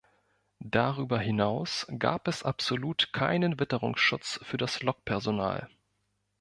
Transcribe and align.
Darüber 0.65 1.19
hinaus 1.19 1.85
gab 1.99 2.27
es 2.27 2.41
absolut 2.41 3.13
keinen 3.13 3.59
Witterungsschutz 3.59 4.39
für 4.41 4.57
das 4.57 4.81
Lokpersonal. 4.81 5.69